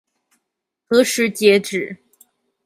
[0.87, 1.95] 何時截止？